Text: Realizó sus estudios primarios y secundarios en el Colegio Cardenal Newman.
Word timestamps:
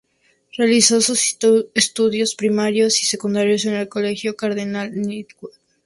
Realizó 0.57 0.99
sus 0.99 1.37
estudios 1.75 2.33
primarios 2.33 3.03
y 3.03 3.05
secundarios 3.05 3.65
en 3.65 3.75
el 3.75 3.87
Colegio 3.87 4.35
Cardenal 4.35 4.91
Newman. 4.99 5.27